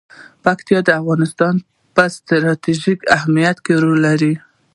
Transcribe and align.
پکتیکا 0.43 0.81
د 0.87 0.89
افغانستان 1.01 1.55
په 1.95 2.03
ستراتیژیک 2.15 2.99
اهمیت 3.15 3.57
کې 3.65 3.73
رول 3.83 3.97
لري. 4.07 4.33